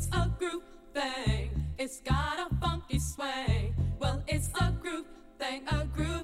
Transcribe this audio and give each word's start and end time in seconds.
It's 0.00 0.08
a 0.16 0.34
group 0.38 0.62
thing. 0.94 1.50
It's 1.78 2.00
got 2.00 2.38
a 2.38 2.54
funky 2.56 2.98
sway. 2.98 3.74
Well, 3.98 4.24
it's 4.26 4.48
a 4.58 4.72
group 4.72 5.06
thing, 5.38 5.68
a 5.68 5.84
group. 5.84 6.19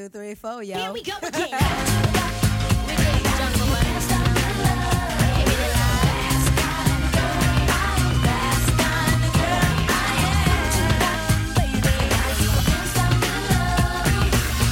Two, 0.00 0.08
three, 0.08 0.34
four, 0.34 0.62
yo. 0.62 0.78
Here 0.78 0.92
we 0.92 1.02
go 1.02 1.12
again. 1.22 1.32
we 1.32 2.96
did 2.96 3.12
the 3.12 3.32
jungle, 3.36 3.66
but 3.68 3.84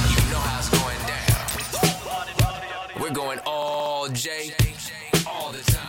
You 0.09 0.21
know 0.31 0.39
how 0.39 0.57
it's 0.57 0.69
going 0.69 1.01
down. 1.05 3.01
We're 3.01 3.13
going 3.13 3.39
all 3.45 4.07
J, 4.07 4.29
all 4.31 4.45
the 4.47 4.63
time. 4.63 4.68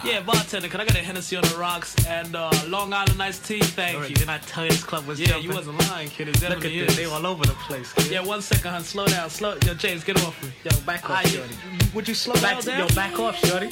Yeah, 0.04 0.20
bartender, 0.22 0.68
can 0.68 0.80
I 0.80 0.84
get 0.84 0.96
a 0.96 0.98
Hennessy 0.98 1.36
on 1.36 1.42
the 1.44 1.56
rocks 1.56 1.94
and 2.06 2.34
uh, 2.34 2.50
Long 2.66 2.92
Island 2.92 3.22
iced 3.22 3.44
tea? 3.44 3.60
Thank 3.60 3.94
Alright, 3.96 4.10
you. 4.10 4.16
Didn't 4.16 4.30
I 4.30 4.38
tell 4.38 4.64
you 4.64 4.70
this 4.70 4.82
club 4.84 5.06
was 5.06 5.20
Yeah, 5.20 5.28
jumping? 5.28 5.50
you 5.50 5.54
wasn't 5.56 5.78
lying, 5.90 6.08
kid. 6.08 6.28
It 6.28 6.40
Look 6.42 6.52
at 6.58 6.62
this. 6.62 6.96
They 6.96 7.04
all 7.04 7.26
over 7.26 7.44
the 7.44 7.52
place, 7.52 7.92
kid. 7.92 8.10
Yeah, 8.10 8.20
one 8.20 8.40
second, 8.42 8.70
hun. 8.70 8.82
Slow 8.82 9.06
down. 9.06 9.28
Slow. 9.30 9.56
Yo, 9.66 9.74
James, 9.74 10.02
get 10.04 10.16
off 10.24 10.42
me. 10.42 10.50
Yo, 10.64 10.70
back 10.86 11.08
off, 11.10 11.24
you- 11.24 11.38
shorty. 11.38 11.54
Would 11.94 12.08
you 12.08 12.14
slow 12.14 12.34
Back, 12.34 12.62
down? 12.64 12.78
yo, 12.88 12.94
back 12.94 13.18
off, 13.18 13.36
shorty. 13.44 13.70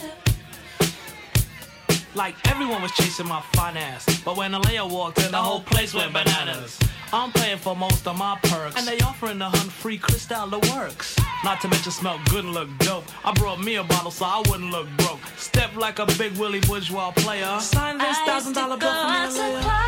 Like 2.18 2.34
everyone 2.50 2.82
was 2.82 2.90
chasing 2.90 3.28
my 3.28 3.40
fine 3.52 3.76
ass, 3.76 4.04
but 4.24 4.36
when 4.36 4.52
Alea 4.52 4.84
walked 4.84 5.20
in, 5.22 5.30
the 5.30 5.36
whole 5.36 5.60
place 5.60 5.94
went 5.94 6.12
bananas. 6.12 6.76
I'm 7.12 7.30
paying 7.30 7.58
for 7.58 7.76
most 7.76 8.08
of 8.08 8.18
my 8.18 8.36
perks, 8.42 8.74
and 8.76 8.88
they 8.88 8.98
offering 9.04 9.38
to 9.38 9.44
hunt 9.44 9.70
free 9.70 9.98
Cristal 9.98 10.48
the 10.48 10.58
works. 10.74 11.16
Not 11.44 11.60
to 11.60 11.68
mention 11.68 11.92
smell 11.92 12.18
good 12.28 12.44
and 12.44 12.52
look 12.52 12.76
dope. 12.78 13.04
I 13.24 13.32
brought 13.34 13.60
me 13.60 13.76
a 13.76 13.84
bottle 13.84 14.10
so 14.10 14.24
I 14.24 14.42
wouldn't 14.48 14.72
look 14.72 14.88
broke. 14.96 15.20
Step 15.36 15.76
like 15.76 16.00
a 16.00 16.06
big 16.18 16.32
Willie 16.38 16.58
bourgeois 16.62 17.12
player. 17.12 17.60
Sign 17.60 17.98
this 17.98 18.18
thousand 18.26 18.54
dollar 18.54 18.78
bill 18.78 18.90
Alea. 18.90 19.87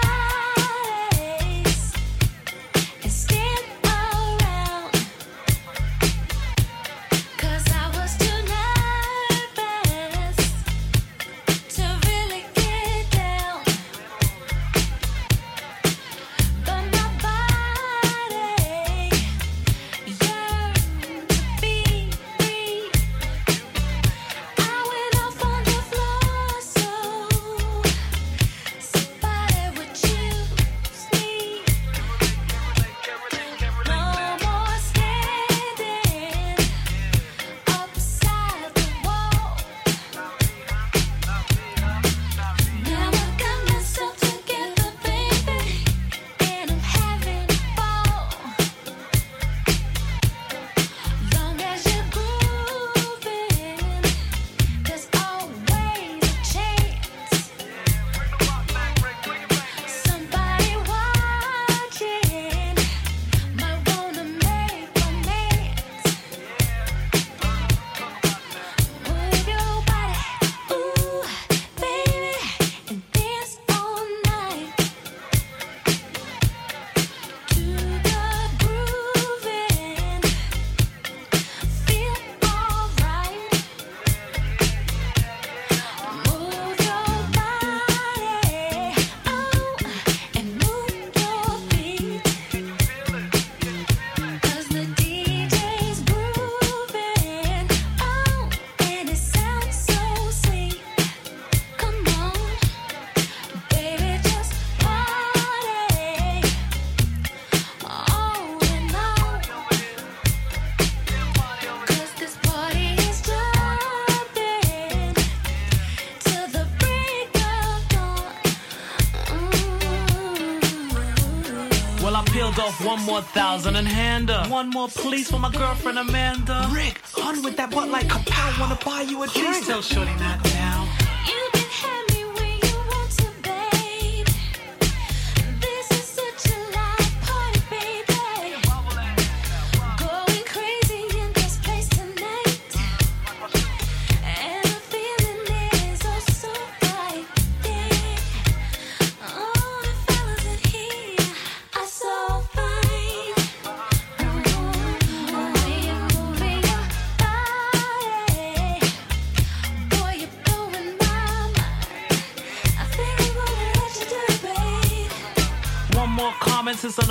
One 123.01 123.07
more 123.07 123.23
thousand 123.23 123.77
and 123.77 123.89
hand 123.89 124.29
her. 124.29 124.47
One 124.49 124.69
more 124.69 124.89
please 124.89 125.31
for 125.31 125.39
my 125.39 125.51
girlfriend 125.51 125.99
Amanda. 125.99 126.69
Rick, 126.71 127.01
hun 127.15 127.43
with 127.43 127.57
that 127.57 127.71
butt 127.71 127.89
like 127.89 128.07
kapow. 128.09 128.61
Wanna 128.61 128.79
buy 128.85 129.03
you 129.03 129.23
a 129.23 129.27
drink? 129.27 129.47
Please 129.47 129.67
tell 129.67 129.81
shorty 129.83 130.13
that 130.19 130.45
now. 130.45 131.60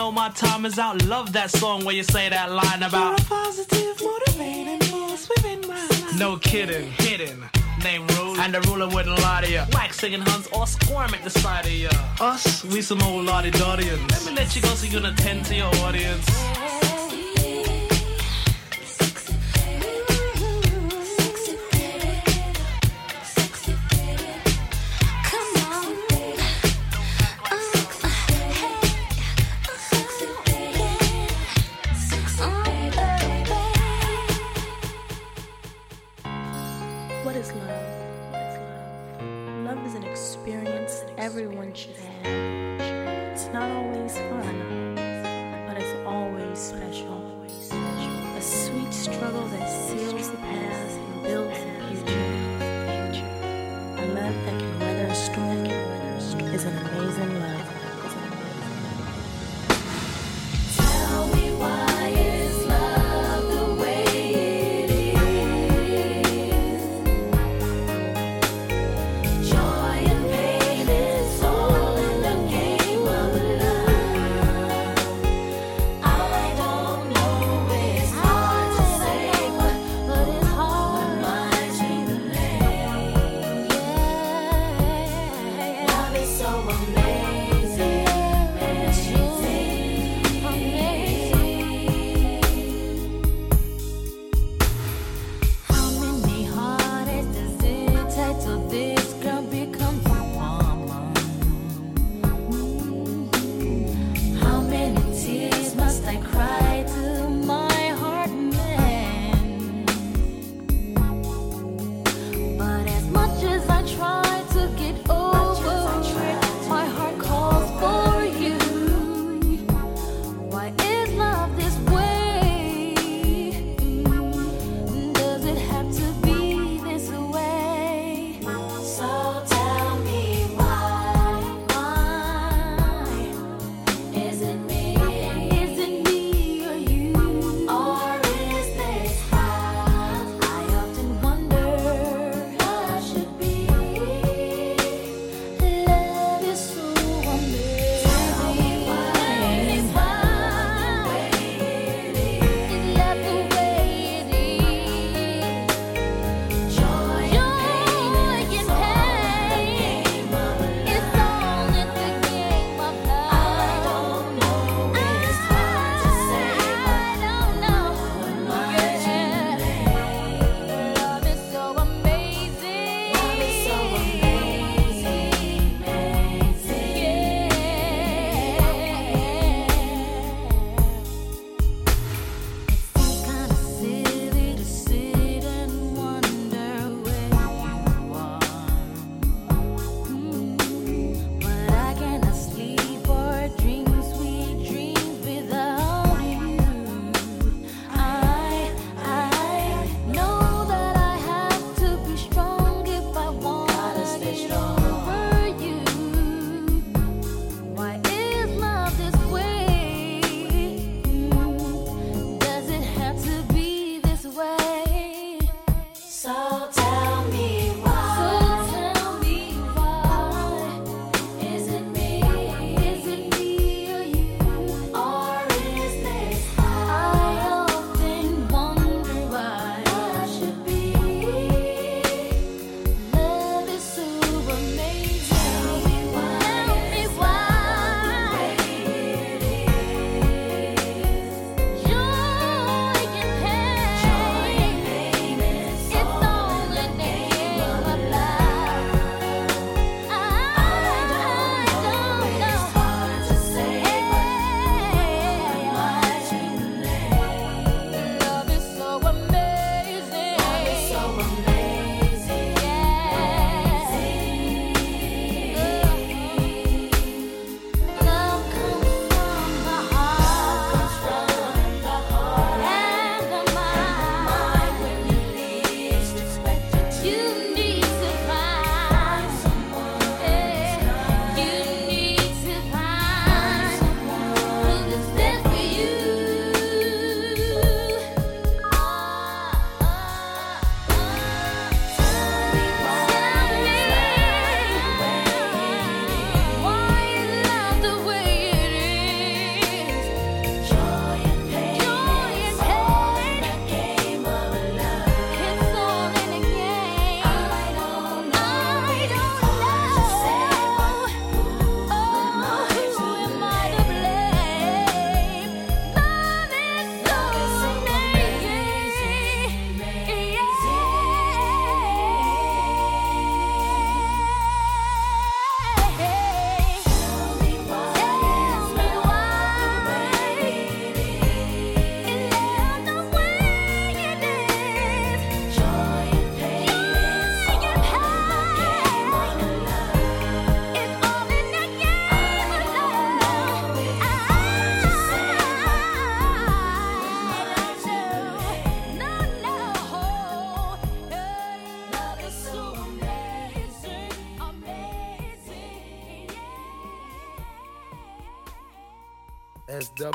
Know 0.09 0.15
my 0.15 0.29
time 0.29 0.65
is 0.65 0.79
out. 0.79 1.03
Love 1.05 1.33
that 1.33 1.51
song 1.51 1.85
where 1.85 1.95
you 1.95 2.03
say 2.03 2.29
that 2.29 2.51
line 2.51 2.83
about 2.83 3.17
positive, 3.27 4.01
motivating 4.01 4.79
force 4.81 5.29
within 5.29 5.61
my 5.67 5.75
life. 5.75 6.19
no 6.19 6.37
kidding, 6.37 6.91
hidden. 6.91 7.43
Name 7.83 8.05
ruler, 8.07 8.41
and 8.41 8.53
the 8.53 8.61
ruler 8.61 8.87
wouldn't 8.87 9.17
lie 9.21 9.41
to 9.41 9.51
ya. 9.51 9.65
Wax 9.71 9.99
singing 9.99 10.21
huns 10.21 10.47
or 10.47 10.67
squirm 10.67 11.13
at 11.13 11.23
the 11.23 11.29
side 11.29 11.65
of 11.65 11.71
ya. 11.71 11.89
Us, 12.19 12.65
we 12.65 12.81
some 12.81 13.01
old 13.03 13.25
lottie 13.25 13.51
dardians. 13.51 14.11
Let 14.11 14.25
me 14.25 14.31
let 14.35 14.55
you 14.55 14.61
go 14.61 14.69
so 14.69 14.85
you 14.85 14.99
can 14.99 15.13
attend 15.13 15.45
to 15.45 15.55
your 15.55 15.73
audience. 15.85 16.48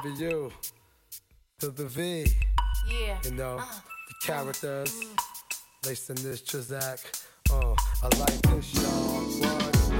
to 0.04 0.10
you, 0.10 0.52
to 1.60 1.70
the 1.70 1.86
V. 1.86 2.26
Yeah. 2.86 3.18
You 3.24 3.30
know, 3.30 3.56
uh, 3.56 3.64
the 4.08 4.14
characters 4.26 4.92
mm-hmm. 4.92 5.14
they 5.82 5.94
send 5.94 6.18
this 6.18 6.42
this 6.42 6.42
Trizak. 6.42 7.24
Oh, 7.50 7.72
uh, 7.72 7.76
I 8.02 8.18
like 8.18 8.42
this, 8.42 8.74
y'all. 8.74 9.22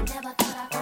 Never 0.05 0.29
thought 0.37 0.69
I 0.71 0.74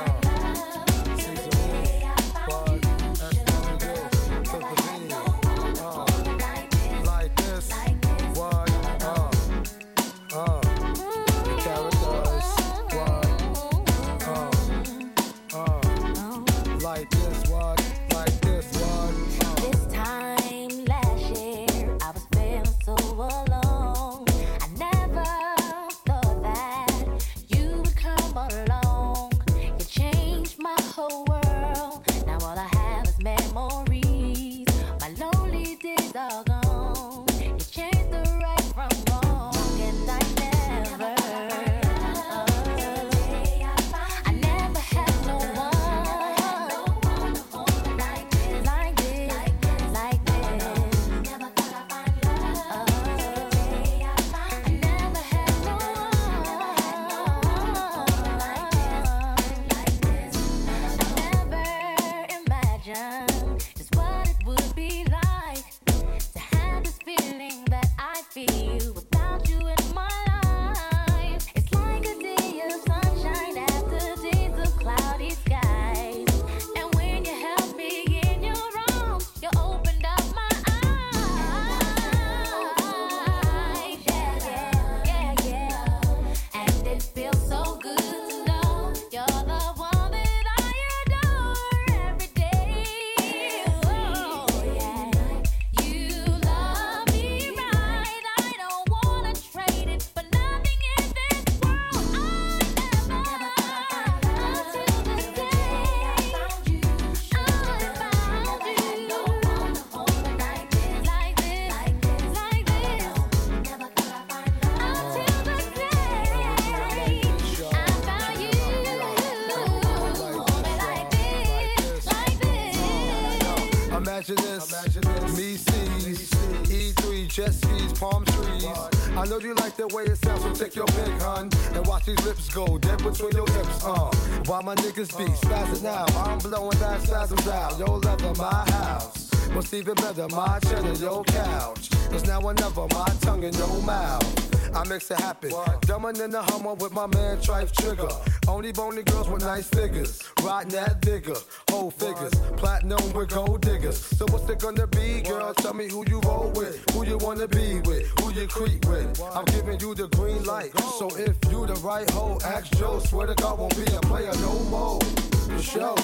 go 132.54 132.78
dead 132.78 132.98
between 133.04 133.32
your 133.32 133.50
hips, 133.50 133.84
uh. 133.84 134.12
While 134.46 134.62
my 134.62 134.76
niggas 134.76 135.18
be 135.18 135.26
spazzing 135.26 135.86
out, 135.86 136.14
I'm 136.16 136.38
blowing 136.38 136.78
that 136.80 137.02
spasms 137.02 137.48
out. 137.48 137.80
Yo, 137.80 137.98
leather, 137.98 138.34
my 138.36 138.64
house. 138.70 139.30
What's 139.54 139.74
even 139.74 139.96
better, 139.96 140.28
my 140.30 140.60
cheddar, 140.60 140.94
your 140.94 141.24
couch. 141.24 141.90
Cause 142.10 142.26
now 142.26 142.42
or 142.42 142.54
never, 142.54 142.88
my 142.92 143.08
tongue 143.22 143.44
in 143.44 143.54
your 143.54 143.82
mouth. 143.82 144.76
I 144.76 144.88
makes 144.88 145.10
it 145.12 145.20
happen. 145.20 145.52
Dumbing 145.52 146.24
in 146.24 146.32
the 146.32 146.42
Hummer 146.42 146.74
with 146.74 146.92
my 146.92 147.06
man 147.08 147.38
Trife 147.38 147.72
Trigger. 147.74 148.10
Only 148.48 148.72
bony 148.72 149.04
girls 149.04 149.30
with 149.30 149.44
nice 149.44 149.70
figures. 149.70 150.23
Riding 150.44 150.74
that 150.74 151.00
digger, 151.00 151.36
whole 151.70 151.90
figures. 151.90 152.34
Platinum 152.58 153.14
with 153.14 153.30
gold 153.30 153.62
diggers. 153.62 153.98
So 153.98 154.26
what's 154.30 154.50
it 154.50 154.60
gonna 154.60 154.88
be, 154.88 155.22
girl? 155.22 155.54
Tell 155.54 155.74
me 155.74 155.88
who 155.90 156.04
you 156.08 156.20
roll 156.22 156.52
with, 156.54 156.84
who 156.92 157.06
you 157.06 157.18
wanna 157.18 157.48
be 157.48 157.80
with, 157.86 158.08
who 158.20 158.34
you 158.34 158.46
creep 158.48 158.86
with. 158.86 159.22
I'm 159.22 159.46
giving 159.46 159.80
you 159.80 159.96
the 159.96 160.10
green 160.10 160.44
light. 160.44 160.78
So 161.00 161.08
if 161.16 161.38
you 161.50 161.66
the 161.66 161.76
right 161.76 162.10
hoe, 162.10 162.38
ask 162.44 162.76
Joe. 162.78 163.00
Swear 163.00 163.28
to 163.28 163.36
God, 163.36 163.58
won't 163.58 163.76
be 163.78 163.84
a 163.96 164.02
player 164.02 164.34
no 164.42 164.60
more. 164.66 165.00
For 165.00 165.62
sure. 165.62 165.96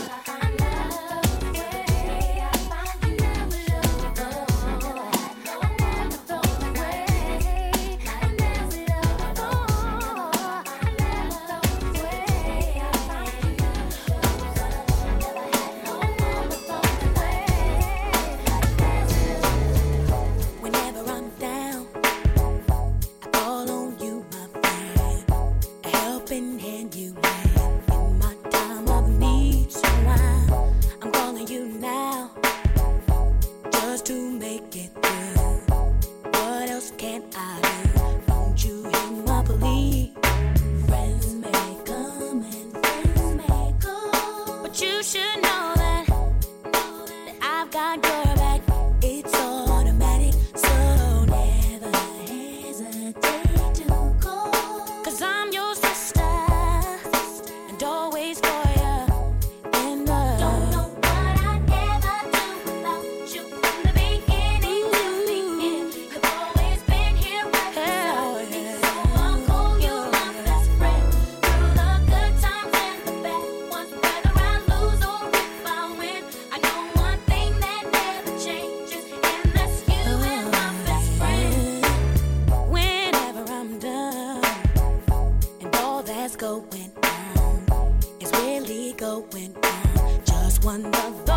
Just 90.23 90.63
one 90.63 90.85
of 90.85 91.28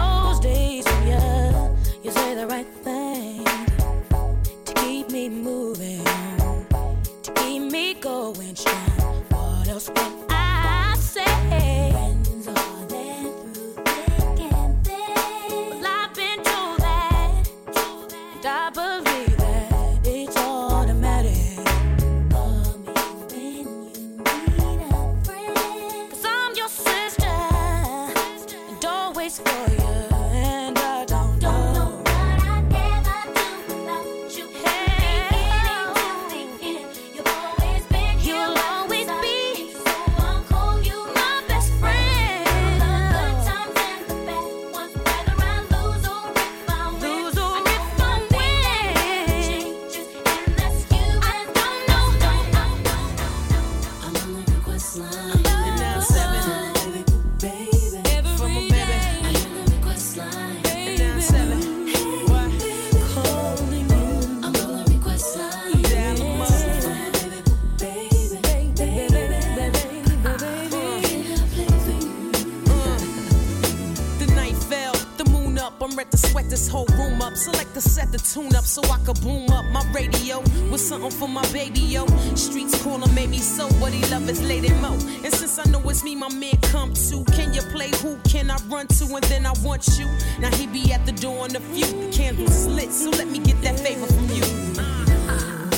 so 78.82 78.92
I 78.92 78.98
could 78.98 79.20
boom 79.20 79.50
up 79.50 79.64
my 79.66 79.84
radio 79.92 80.40
with 80.70 80.80
something 80.80 81.10
for 81.10 81.28
my 81.28 81.42
baby, 81.52 81.80
yo. 81.80 82.06
Streets 82.34 82.82
calling, 82.82 83.14
made 83.14 83.30
me 83.30 83.38
so 83.38 83.66
what 83.80 83.92
he 83.92 84.04
love 84.10 84.28
is 84.28 84.42
Lady 84.42 84.70
Mo. 84.80 84.92
And 84.92 85.32
since 85.32 85.58
I 85.58 85.70
know 85.70 85.80
it's 85.88 86.04
me, 86.04 86.14
my 86.14 86.32
man 86.32 86.56
come 86.62 86.92
to. 86.94 87.24
Can 87.32 87.54
you 87.54 87.62
play 87.62 87.90
who 88.02 88.16
can 88.28 88.50
I 88.50 88.56
run 88.68 88.86
to? 88.88 89.04
And 89.14 89.24
then 89.24 89.46
I 89.46 89.52
want 89.62 89.86
you. 89.98 90.06
Now 90.40 90.54
he 90.56 90.66
be 90.66 90.92
at 90.92 91.04
the 91.06 91.12
door 91.12 91.44
on 91.44 91.56
a 91.56 91.60
few. 91.60 91.86
The 91.86 92.12
candles 92.12 92.66
lit, 92.66 92.92
so 92.92 93.10
let 93.10 93.28
me 93.28 93.38
get 93.38 93.60
that 93.62 93.78
favor 93.78 94.06
from 94.06 94.28
you. 94.30 94.44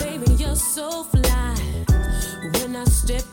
Baby, 0.01 0.35
you're 0.43 0.57
so 0.57 1.05
fly. 1.05 1.55
When 2.61 2.77
I 2.77 2.85
step 2.85 3.25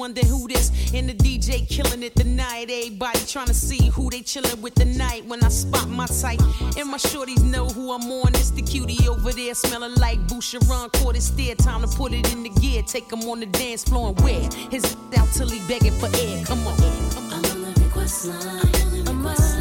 wonder 0.00 0.24
who 0.24 0.48
this. 0.48 0.70
And 0.94 1.10
the 1.10 1.14
DJ 1.14 1.68
killing 1.68 2.02
it 2.02 2.16
tonight. 2.16 2.70
Everybody 2.70 3.20
trying 3.26 3.48
to 3.48 3.54
see 3.54 3.90
who 3.90 4.08
they 4.08 4.22
chilling 4.22 4.60
with 4.62 4.74
tonight 4.74 5.26
when 5.26 5.44
I 5.44 5.48
spot 5.48 5.88
my 5.90 6.06
type. 6.06 6.40
And 6.78 6.88
my 6.88 6.96
shorties 6.96 7.44
know 7.44 7.66
who 7.66 7.92
I'm 7.92 8.10
on. 8.10 8.34
It's 8.34 8.50
the 8.50 8.62
cutie 8.62 9.06
over 9.06 9.30
there 9.30 9.54
smelling 9.54 9.94
like 9.96 10.18
Boucheron. 10.26 10.90
Caught 10.94 11.16
his 11.16 11.26
steer. 11.26 11.54
Time 11.54 11.82
to 11.82 11.88
put 11.88 12.14
it 12.14 12.32
in 12.32 12.42
the 12.42 12.48
gear. 12.48 12.82
Take 12.82 13.12
him 13.12 13.20
on 13.28 13.40
the 13.40 13.46
dance 13.46 13.84
floor 13.84 14.08
and 14.08 14.20
wear 14.22 14.40
his 14.70 14.96
out 15.18 15.28
till 15.34 15.50
he 15.50 15.60
begging 15.68 15.92
for 16.00 16.08
air. 16.16 16.44
Come 16.46 16.66
on. 16.66 16.76
Come 17.10 17.32
on. 17.32 17.44
I'm 17.44 17.64
on 17.64 17.74
the 17.74 17.80
request 17.84 18.24
line. 18.24 18.40
I'm 18.40 18.56
on 18.56 18.90
the 18.90 19.12
request 19.12 19.58
line. 19.58 19.59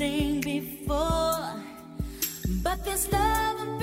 Thing 0.00 0.40
before, 0.40 1.60
but 2.62 2.82
this 2.86 3.12
love 3.12 3.60
and 3.60 3.78